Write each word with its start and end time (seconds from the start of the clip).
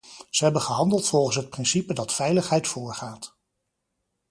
Ze 0.29 0.43
hebben 0.43 0.61
gehandeld 0.61 1.07
volgens 1.07 1.35
het 1.35 1.49
principe 1.49 1.93
dat 1.93 2.13
veiligheid 2.13 2.67
voorgaat. 2.67 3.37